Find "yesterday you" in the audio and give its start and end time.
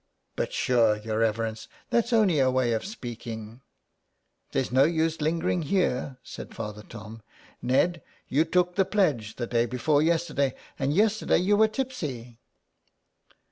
10.91-11.55